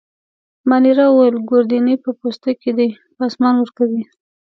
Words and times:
مانیرا 0.69 1.05
وویل: 1.09 1.35
ګوردیني 1.49 1.95
په 2.03 2.09
پوسته 2.19 2.51
کي 2.61 2.71
دی، 2.77 2.87
پاسمان 3.17 3.55
ورکوي. 3.59 4.03